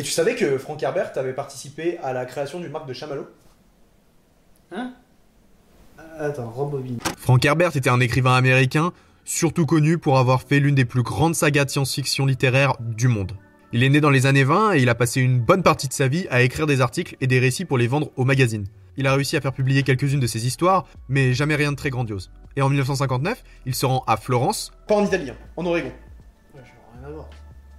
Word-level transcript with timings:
Et 0.00 0.02
tu 0.02 0.12
savais 0.12 0.34
que 0.34 0.56
Frank 0.56 0.82
Herbert 0.82 1.12
avait 1.16 1.34
participé 1.34 1.98
à 1.98 2.14
la 2.14 2.24
création 2.24 2.58
d'une 2.58 2.70
marque 2.70 2.88
de 2.88 2.94
chamallow 2.94 3.28
Hein? 4.72 4.94
Attends, 6.18 6.48
rembobine. 6.48 6.98
Frank 7.18 7.44
Herbert 7.44 7.76
était 7.76 7.90
un 7.90 8.00
écrivain 8.00 8.34
américain, 8.34 8.94
surtout 9.26 9.66
connu 9.66 9.98
pour 9.98 10.18
avoir 10.18 10.40
fait 10.40 10.58
l'une 10.58 10.74
des 10.74 10.86
plus 10.86 11.02
grandes 11.02 11.34
sagas 11.34 11.66
de 11.66 11.70
science-fiction 11.70 12.24
littéraire 12.24 12.76
du 12.80 13.08
monde. 13.08 13.32
Il 13.74 13.82
est 13.82 13.90
né 13.90 14.00
dans 14.00 14.08
les 14.08 14.24
années 14.24 14.42
20 14.42 14.72
et 14.72 14.78
il 14.80 14.88
a 14.88 14.94
passé 14.94 15.20
une 15.20 15.38
bonne 15.38 15.62
partie 15.62 15.86
de 15.86 15.92
sa 15.92 16.08
vie 16.08 16.26
à 16.30 16.40
écrire 16.40 16.66
des 16.66 16.80
articles 16.80 17.18
et 17.20 17.26
des 17.26 17.38
récits 17.38 17.66
pour 17.66 17.76
les 17.76 17.86
vendre 17.86 18.10
aux 18.16 18.24
magazines. 18.24 18.64
Il 18.96 19.06
a 19.06 19.12
réussi 19.12 19.36
à 19.36 19.42
faire 19.42 19.52
publier 19.52 19.82
quelques-unes 19.82 20.18
de 20.18 20.26
ses 20.26 20.46
histoires, 20.46 20.86
mais 21.10 21.34
jamais 21.34 21.56
rien 21.56 21.72
de 21.72 21.76
très 21.76 21.90
grandiose. 21.90 22.30
Et 22.56 22.62
en 22.62 22.70
1959, 22.70 23.44
il 23.66 23.74
se 23.74 23.84
rend 23.84 24.02
à 24.06 24.16
Florence, 24.16 24.72
Pas 24.88 24.94
en 24.94 25.04
Italie, 25.04 25.30
en 25.58 25.66
Oregon. 25.66 25.92
Ouais, 26.54 26.62
ai 26.62 26.98
rien 26.98 27.06
à 27.06 27.10
voir. 27.10 27.28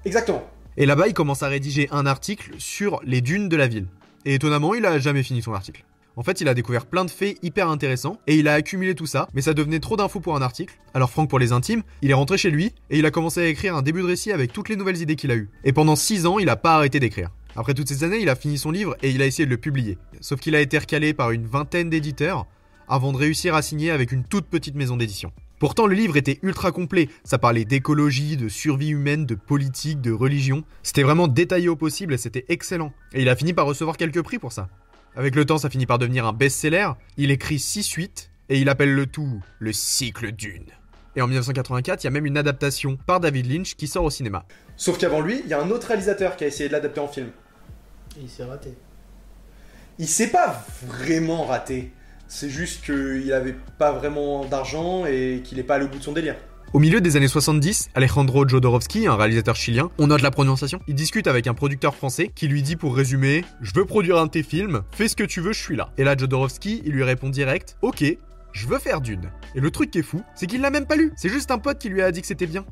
Exactement. 0.06 0.44
Et 0.78 0.86
là-bas 0.86 1.08
il 1.08 1.14
commence 1.14 1.44
à 1.44 1.48
rédiger 1.48 1.88
un 1.92 2.06
article 2.06 2.52
sur 2.58 3.00
les 3.04 3.22
dunes 3.22 3.50
de 3.50 3.56
la 3.56 3.68
ville. 3.68 3.88
Et 4.26 4.36
étonnamment, 4.36 4.76
il 4.76 4.86
a 4.86 5.00
jamais 5.00 5.24
fini 5.24 5.42
son 5.42 5.54
article. 5.54 5.84
En 6.18 6.24
fait, 6.24 6.42
il 6.42 6.48
a 6.50 6.54
découvert 6.54 6.86
plein 6.86 7.06
de 7.06 7.10
faits 7.10 7.38
hyper 7.42 7.70
intéressants 7.70 8.20
et 8.28 8.36
il 8.36 8.48
a 8.48 8.54
accumulé 8.54 8.96
tout 8.96 9.06
ça, 9.06 9.28
mais 9.34 9.42
ça 9.42 9.54
devenait 9.54 9.80
trop 9.80 9.96
d'infos 9.96 10.20
pour 10.20 10.36
un 10.36 10.42
article. 10.42 10.78
Alors 10.94 11.10
Franck, 11.10 11.30
pour 11.30 11.40
les 11.40 11.54
intimes, 11.54 11.84
il 12.02 12.12
est 12.12 12.16
rentré 12.16 12.38
chez 12.38 12.52
lui 12.52 12.74
et 12.90 13.00
il 13.00 13.06
a 13.06 13.12
commencé 13.12 13.40
à 13.40 13.48
écrire 13.48 13.76
un 13.76 13.82
début 13.82 14.02
de 14.02 14.08
récit 14.08 14.32
avec 14.32 14.52
toutes 14.52 14.68
les 14.70 14.76
nouvelles 14.76 15.02
idées 15.02 15.16
qu'il 15.16 15.32
a 15.32 15.36
eues. 15.36 15.50
Et 15.64 15.72
pendant 15.72 15.96
6 15.96 16.26
ans, 16.26 16.38
il 16.38 16.50
a 16.50 16.58
pas 16.58 16.76
arrêté 16.76 17.00
d'écrire. 17.00 17.30
Après 17.56 17.74
toutes 17.74 17.88
ces 17.88 18.04
années, 18.04 18.20
il 18.22 18.30
a 18.30 18.36
fini 18.36 18.58
son 18.58 18.72
livre 18.72 18.96
et 19.02 19.10
il 19.10 19.22
a 19.22 19.26
essayé 19.26 19.46
de 19.46 19.52
le 19.52 19.58
publier. 19.58 19.98
Sauf 20.20 20.40
qu'il 20.40 20.56
a 20.56 20.62
été 20.62 20.78
recalé 20.78 21.14
par 21.14 21.32
une 21.32 21.46
vingtaine 21.46 21.90
d'éditeurs 21.90 22.46
avant 22.88 23.14
de 23.14 23.18
réussir 23.18 23.56
à 23.56 23.62
signer 23.62 23.90
avec 23.92 24.12
une 24.12 24.24
toute 24.24 24.46
petite 24.46 24.76
maison 24.76 24.98
d'édition. 24.98 25.32
Pourtant, 25.62 25.86
le 25.86 25.94
livre 25.94 26.18
était 26.18 26.40
ultra 26.42 26.72
complet. 26.72 27.08
Ça 27.24 27.38
parlait 27.38 27.66
d'écologie, 27.66 28.36
de 28.36 28.50
survie 28.50 28.90
humaine, 28.90 29.28
de 29.28 29.36
politique, 29.36 30.02
de 30.02 30.12
religion. 30.12 30.64
C'était 30.82 31.04
vraiment 31.04 31.28
détaillé 31.28 31.70
au 31.70 31.76
possible 31.76 32.16
et 32.16 32.18
c'était 32.18 32.46
excellent. 32.50 32.92
Et 33.14 33.22
il 33.22 33.30
a 33.30 33.36
fini 33.36 33.54
par 33.54 33.68
recevoir 33.68 33.96
quelques 33.96 34.24
prix 34.24 34.40
pour 34.40 34.52
ça. 34.52 34.70
Avec 35.16 35.36
le 35.36 35.46
temps, 35.46 35.60
ça 35.60 35.70
finit 35.70 35.86
par 35.86 36.00
devenir 36.00 36.26
un 36.26 36.34
best-seller. 36.34 36.94
Il 37.16 37.30
écrit 37.30 37.60
6 37.60 37.84
suites 37.84 38.32
et 38.50 38.60
il 38.60 38.70
appelle 38.70 38.96
le 38.96 39.06
tout 39.06 39.40
le 39.60 39.72
cycle 39.72 40.32
d'une. 40.32 40.66
Et 41.16 41.22
en 41.22 41.28
1984, 41.28 42.04
il 42.04 42.06
y 42.06 42.08
a 42.08 42.12
même 42.12 42.26
une 42.26 42.40
adaptation 42.40 42.98
par 42.98 43.20
David 43.20 43.46
Lynch 43.46 43.76
qui 43.76 43.86
sort 43.86 44.06
au 44.06 44.10
cinéma. 44.10 44.46
Sauf 44.78 44.98
qu'avant 44.98 45.22
lui, 45.22 45.42
il 45.44 45.48
y 45.52 45.54
a 45.54 45.62
un 45.62 45.70
autre 45.70 45.90
réalisateur 45.90 46.38
qui 46.38 46.44
a 46.44 46.48
essayé 46.48 46.70
de 46.70 46.74
l'adapter 46.74 47.02
en 47.02 47.08
film. 47.08 47.30
Et 48.18 48.24
il 48.24 48.30
s'est 48.30 48.46
raté. 48.46 48.74
Il 50.00 50.08
s'est 50.08 50.32
pas 50.32 50.66
vraiment 50.88 51.46
raté. 51.46 51.92
C'est 52.34 52.50
juste 52.50 52.86
qu'il 52.86 53.34
avait 53.34 53.58
pas 53.78 53.92
vraiment 53.92 54.46
d'argent 54.46 55.06
et 55.06 55.42
qu'il 55.44 55.60
est 55.60 55.64
pas 55.64 55.76
allé 55.76 55.84
au 55.84 55.90
bout 55.90 55.98
de 55.98 56.04
son 56.04 56.14
délire. 56.14 56.38
Au 56.72 56.80
milieu 56.80 57.02
des 57.02 57.18
années 57.18 57.28
70, 57.28 57.90
Alejandro 57.94 58.48
Jodorowsky, 58.48 59.06
un 59.06 59.18
réalisateur 59.18 59.58
chilien, 59.58 59.92
on 59.98 60.08
note 60.08 60.22
la 60.22 60.32
prononciation, 60.32 60.80
il 60.88 60.96
discute 60.96 61.28
avec 61.28 61.48
un 61.48 61.54
producteur 61.54 61.94
français 61.94 62.32
qui 62.34 62.48
lui 62.48 62.64
dit 62.64 62.78
pour 62.78 62.96
résumer 62.96 63.44
Je 63.60 63.74
veux 63.76 63.84
produire 63.84 64.18
un 64.18 64.28
de 64.28 64.32
tes 64.32 64.44
films, 64.44 64.82
fais 64.92 65.10
ce 65.10 65.18
que 65.18 65.26
tu 65.26 65.42
veux, 65.42 65.52
je 65.52 65.62
suis 65.62 65.76
là. 65.76 65.92
Et 65.98 66.06
là, 66.06 66.16
Jodorowsky, 66.16 66.84
il 66.86 66.94
lui 66.94 67.04
répond 67.04 67.28
direct 67.28 67.76
Ok, 67.82 68.02
je 68.54 68.68
veux 68.68 68.80
faire 68.80 69.02
d'une. 69.02 69.30
Et 69.54 69.60
le 69.60 69.70
truc 69.70 69.92
qui 69.92 70.00
est 70.00 70.02
fou, 70.02 70.24
c'est 70.34 70.48
qu'il 70.48 70.62
l'a 70.62 70.70
même 70.70 70.86
pas 70.86 70.96
lu, 70.96 71.12
c'est 71.18 71.28
juste 71.28 71.52
un 71.52 71.58
pote 71.58 71.80
qui 71.80 71.90
lui 71.90 72.02
a 72.02 72.14
dit 72.14 72.22
que 72.22 72.28
c'était 72.28 72.48
bien. 72.48 72.64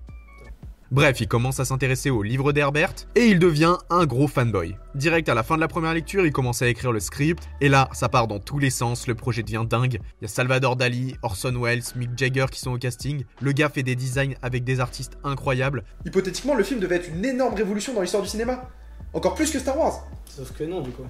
Bref, 0.91 1.21
il 1.21 1.27
commence 1.27 1.59
à 1.59 1.65
s'intéresser 1.65 2.09
au 2.09 2.23
livre 2.23 2.51
d'Herbert 2.51 2.93
et 3.15 3.27
il 3.27 3.37
devient 3.37 3.77
un 3.91 4.07
gros 4.07 4.27
fanboy. 4.27 4.75
Direct 4.95 5.29
à 5.29 5.35
la 5.35 5.43
fin 5.43 5.55
de 5.55 5.61
la 5.61 5.67
première 5.67 5.93
lecture, 5.93 6.25
il 6.25 6.31
commence 6.31 6.63
à 6.63 6.67
écrire 6.67 6.91
le 6.91 6.99
script 6.99 7.47
et 7.61 7.69
là, 7.69 7.89
ça 7.93 8.09
part 8.09 8.27
dans 8.27 8.39
tous 8.39 8.57
les 8.57 8.71
sens, 8.71 9.05
le 9.05 9.13
projet 9.13 9.43
devient 9.43 9.65
dingue. 9.69 9.99
Il 10.19 10.23
y 10.23 10.25
a 10.25 10.27
Salvador 10.27 10.75
Dali, 10.75 11.15
Orson 11.21 11.53
Welles, 11.61 11.83
Mick 11.95 12.17
Jagger 12.17 12.47
qui 12.51 12.59
sont 12.59 12.71
au 12.71 12.79
casting. 12.79 13.23
Le 13.39 13.51
gars 13.51 13.69
fait 13.69 13.83
des 13.83 13.95
designs 13.95 14.33
avec 14.41 14.63
des 14.63 14.79
artistes 14.79 15.19
incroyables. 15.23 15.83
Hypothétiquement, 16.05 16.55
le 16.55 16.63
film 16.63 16.79
devait 16.79 16.95
être 16.95 17.09
une 17.09 17.23
énorme 17.23 17.53
révolution 17.53 17.93
dans 17.93 18.01
l'histoire 18.01 18.23
du 18.23 18.29
cinéma. 18.29 18.67
Encore 19.13 19.35
plus 19.35 19.51
que 19.51 19.59
Star 19.59 19.77
Wars. 19.77 20.07
Sauf 20.25 20.51
que 20.53 20.63
non, 20.63 20.81
du 20.81 20.89
coup. 20.89 21.05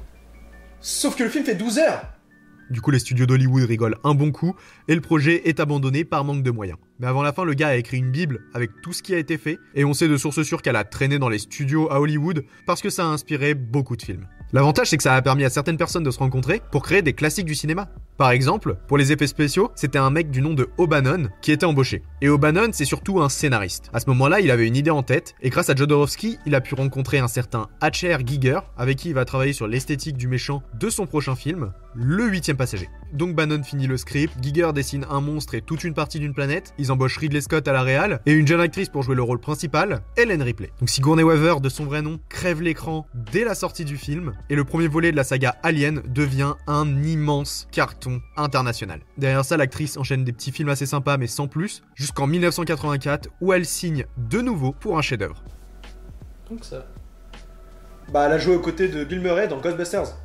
Sauf 0.82 1.16
que 1.16 1.24
le 1.24 1.30
film 1.30 1.46
fait 1.46 1.56
12 1.56 1.78
heures. 1.80 2.02
Du 2.70 2.82
coup, 2.82 2.92
les 2.92 3.00
studios 3.00 3.26
d'Hollywood 3.26 3.64
rigolent 3.64 3.98
un 4.04 4.14
bon 4.14 4.32
coup 4.32 4.56
et 4.88 4.96
le 4.96 5.02
projet 5.02 5.48
est 5.50 5.60
abandonné 5.60 6.06
par 6.06 6.24
manque 6.24 6.44
de 6.44 6.52
moyens. 6.52 6.78
Mais 7.00 7.08
avant 7.08 7.24
la 7.24 7.34
fin, 7.34 7.44
le 7.44 7.54
gars 7.54 7.70
a 7.70 7.76
écrit 7.76 7.98
une 7.98 8.12
bible 8.12 8.42
avec 8.54 8.70
tout 8.84 8.94
ce 8.94 9.02
qui 9.02 9.16
a 9.16 9.18
été 9.18 9.38
fait 9.38 9.58
et 9.74 9.86
on 9.86 9.94
sait 9.94 10.08
de 10.08 10.18
sources 10.18 10.44
sûres 10.44 10.62
qu'elle 10.62 10.76
a 10.76 10.84
traîné 10.84 11.18
dans 11.18 11.30
les 11.30 11.40
studios 11.40 11.92
à 11.92 12.00
Hollywood 12.00 12.46
parce 12.66 12.82
que 12.82 12.90
ça 12.90 13.06
a 13.06 13.08
inspiré 13.08 13.56
beaucoup 13.56 13.96
de 13.96 14.04
films. 14.04 14.28
L'avantage, 14.54 14.90
c'est 14.90 14.98
que 14.98 15.04
ça 15.04 15.16
a 15.16 15.22
permis 15.22 15.46
à 15.46 15.50
certaines 15.50 15.78
personnes 15.78 16.04
de 16.04 16.12
se 16.12 16.20
rencontrer 16.20 16.62
pour 16.72 16.84
créer 16.84 17.02
des 17.02 17.14
classiques 17.14 17.46
du 17.46 17.56
cinéma. 17.56 17.90
Par 18.20 18.32
exemple, 18.32 18.76
pour 18.90 18.98
les 18.98 19.14
effets 19.14 19.28
spéciaux, 19.28 19.72
c'était 19.76 19.98
un 19.98 20.10
mec 20.10 20.30
du 20.30 20.42
nom 20.42 20.54
de 20.54 20.68
O'Bannon 20.78 21.30
qui 21.42 21.54
était 21.54 21.66
embauché. 21.66 22.04
Et 22.20 22.28
O'Bannon, 22.28 22.72
c'est 22.74 22.84
surtout 22.84 23.22
un 23.22 23.30
scénariste. 23.30 23.90
À 23.94 24.02
ce 24.02 24.10
moment-là, 24.10 24.42
il 24.42 24.52
avait 24.52 24.68
une 24.68 24.76
idée 24.76 24.92
en 24.92 25.04
tête, 25.04 25.36
et 25.42 25.50
grâce 25.50 25.70
à 25.70 25.76
Jodorowsky, 25.76 26.38
il 26.46 26.54
a 26.54 26.60
pu 26.60 26.76
rencontrer 26.76 27.20
un 27.20 27.30
certain 27.30 27.70
Hatcher 27.80 28.18
Giger, 28.26 28.60
avec 28.78 28.98
qui 28.98 29.08
il 29.08 29.14
va 29.14 29.24
travailler 29.24 29.54
sur 29.54 29.68
l'esthétique 29.68 30.18
du 30.18 30.28
méchant 30.28 30.62
de 30.78 30.90
son 30.90 31.06
prochain 31.06 31.38
film, 31.38 31.72
Le 31.96 32.28
huitième 32.28 32.58
passager. 32.58 32.90
Donc 33.14 33.36
Bannon 33.36 33.64
finit 33.64 33.88
le 33.88 33.96
script, 33.96 34.34
Giger 34.42 34.72
dessine 34.74 35.06
un 35.10 35.22
monstre 35.22 35.56
et 35.56 35.62
toute 35.62 35.86
une 35.86 35.94
partie 35.94 36.20
d'une 36.20 36.34
planète, 36.34 36.74
ils 36.78 36.92
embauchent 36.92 37.18
Ridley 37.18 37.40
Scott 37.40 37.70
à 37.70 37.72
la 37.72 37.84
réal, 37.84 38.20
et 38.26 38.34
une 38.34 38.46
jeune 38.46 38.60
actrice 38.60 38.90
pour 38.90 39.02
jouer 39.02 39.16
le 39.16 39.24
rôle 39.24 39.40
principal, 39.40 40.02
Ellen 40.18 40.42
Ripley. 40.42 40.72
Donc 40.82 40.90
Sigourney 40.90 41.24
Weaver, 41.24 41.62
de 41.62 41.70
son 41.70 41.86
vrai 41.86 42.02
nom, 42.02 42.20
crève 42.28 42.62
l'écran 42.62 43.08
dès 43.32 43.46
la 43.46 43.56
sortie 43.56 43.86
du 43.86 43.96
film, 43.96 44.34
et 44.50 44.56
le 44.56 44.66
premier 44.66 44.90
volet 44.90 45.14
de 45.14 45.16
la 45.16 45.24
saga 45.24 45.56
Alien 45.64 46.02
devient 46.06 46.56
un 46.68 47.02
immense 47.02 47.70
carton 47.72 48.09
international. 48.36 49.02
Derrière 49.18 49.46
ça, 49.46 49.58
l'actrice 49.58 49.98
enchaîne 49.98 50.24
des 50.24 50.34
petits 50.34 50.52
films 50.52 50.70
assez 50.70 50.86
sympas 50.86 51.18
mais 51.18 51.28
sans 51.28 51.48
plus, 51.48 51.82
jusqu'en 51.96 52.28
1984 52.28 53.30
où 53.42 53.54
elle 53.54 53.66
signe 53.66 54.06
de 54.18 54.42
nouveau 54.42 54.72
pour 54.72 54.98
un 54.98 55.02
chef-d'œuvre. 55.02 55.44
Donc 56.50 56.66
ça. 56.66 56.86
Bah, 58.12 58.26
elle 58.26 58.34
a 58.34 58.38
joué 58.40 58.56
aux 58.56 58.62
côtés 58.62 58.88
de 58.88 59.04
Bill 59.04 59.20
Murray 59.20 59.48
dans 59.48 59.60
Ghostbusters. 59.60 60.16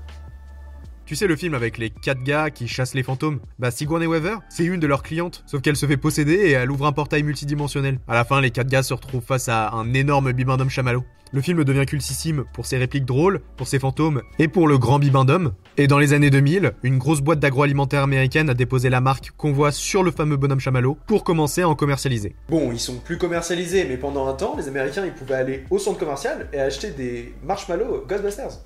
Tu 1.06 1.16
sais 1.16 1.26
le 1.26 1.36
film 1.36 1.52
avec 1.52 1.76
les 1.76 1.90
quatre 1.90 2.22
gars 2.22 2.48
qui 2.48 2.66
chassent 2.66 2.94
les 2.94 3.02
fantômes? 3.02 3.40
Bah 3.58 3.70
Sigourney 3.70 4.06
Weaver, 4.06 4.36
c'est 4.48 4.64
une 4.64 4.80
de 4.80 4.86
leurs 4.86 5.02
clientes, 5.02 5.44
sauf 5.44 5.60
qu'elle 5.60 5.76
se 5.76 5.84
fait 5.84 5.98
posséder 5.98 6.32
et 6.32 6.52
elle 6.52 6.70
ouvre 6.70 6.86
un 6.86 6.92
portail 6.92 7.22
multidimensionnel. 7.22 7.98
À 8.08 8.14
la 8.14 8.24
fin, 8.24 8.40
les 8.40 8.50
quatre 8.50 8.70
gars 8.70 8.82
se 8.82 8.94
retrouvent 8.94 9.22
face 9.22 9.50
à 9.50 9.70
un 9.72 9.92
énorme 9.92 10.32
bibendum 10.32 10.70
chamallow. 10.70 11.04
Le 11.32 11.40
film 11.40 11.64
devient 11.64 11.86
cultissime 11.86 12.44
pour 12.52 12.66
ses 12.66 12.76
répliques 12.76 13.04
drôles, 13.04 13.40
pour 13.56 13.66
ses 13.66 13.78
fantômes 13.78 14.22
et 14.38 14.46
pour 14.46 14.68
le 14.68 14.78
grand 14.78 14.98
bibendum. 14.98 15.52
Et 15.76 15.88
dans 15.88 15.98
les 15.98 16.12
années 16.12 16.30
2000, 16.30 16.72
une 16.82 16.98
grosse 16.98 17.20
boîte 17.20 17.40
d'agroalimentaire 17.40 18.02
américaine 18.02 18.50
a 18.50 18.54
déposé 18.54 18.90
la 18.90 19.00
marque 19.00 19.32
qu'on 19.36 19.52
voit 19.52 19.72
sur 19.72 20.02
le 20.02 20.10
fameux 20.10 20.36
bonhomme 20.36 20.60
chamallow 20.60 20.96
pour 21.06 21.24
commencer 21.24 21.62
à 21.62 21.68
en 21.68 21.74
commercialiser. 21.74 22.36
Bon, 22.48 22.70
ils 22.70 22.78
sont 22.78 22.96
plus 22.96 23.18
commercialisés, 23.18 23.84
mais 23.84 23.96
pendant 23.96 24.28
un 24.28 24.34
temps, 24.34 24.54
les 24.56 24.68
Américains, 24.68 25.04
ils 25.04 25.12
pouvaient 25.12 25.34
aller 25.34 25.64
au 25.70 25.78
centre 25.78 25.98
commercial 25.98 26.48
et 26.52 26.60
acheter 26.60 26.90
des 26.90 27.34
marshmallows 27.42 28.04
Ghostbusters. 28.08 28.60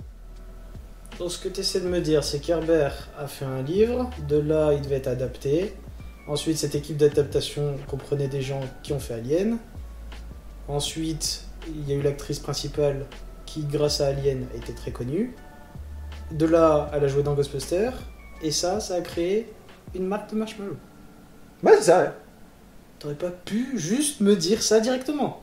Donc 1.19 1.33
ce 1.33 1.39
que 1.39 1.49
tu 1.49 1.61
essaies 1.61 1.81
de 1.81 1.89
me 1.89 2.01
dire, 2.01 2.23
c'est 2.23 2.39
qu'Herbert 2.39 3.09
a 3.19 3.27
fait 3.27 3.45
un 3.45 3.63
livre, 3.63 4.11
de 4.29 4.39
là 4.39 4.73
il 4.73 4.83
devait 4.83 4.97
être 4.97 5.09
adapté. 5.09 5.75
Ensuite, 6.29 6.59
cette 6.59 6.75
équipe 6.75 6.99
d'adaptation 6.99 7.77
comprenait 7.87 8.29
des 8.29 8.43
gens 8.43 8.61
qui 8.83 8.93
ont 8.93 9.01
fait 9.01 9.15
Alien. 9.15 9.57
Ensuite, 10.69 11.48
il 11.67 11.89
y 11.89 11.93
a 11.93 11.97
eu 11.97 12.03
l'actrice 12.03 12.39
principale 12.39 13.07
qui, 13.47 13.65
grâce 13.65 14.01
à 14.01 14.09
Alien, 14.09 14.47
a 14.55 14.57
été 14.57 14.73
très 14.73 14.91
connue. 14.91 15.35
De 16.31 16.47
là, 16.47 16.91
elle 16.93 17.05
a 17.05 17.09
joué 17.09 17.23
dans 17.23 17.35
Ghostbusters. 17.35 17.95
Et 18.43 18.51
ça, 18.51 18.81
ça 18.81 18.95
a 18.95 19.01
créé 19.01 19.53
une 19.95 20.07
marque 20.07 20.31
de 20.31 20.37
marshmallow. 20.37 20.77
Ouais, 21.63 21.73
c'est 21.77 21.85
ça, 21.85 22.03
ouais. 22.03 22.11
T'aurais 22.99 23.15
pas 23.15 23.31
pu 23.31 23.79
juste 23.79 24.21
me 24.21 24.37
dire 24.37 24.63
ça 24.63 24.81
directement 24.81 25.43